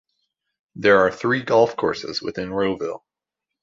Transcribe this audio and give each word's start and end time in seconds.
There 0.73 0.97
are 1.05 1.11
three 1.11 1.43
golf 1.43 1.75
courses 1.75 2.23
within 2.23 2.49
Rowville. 2.51 3.03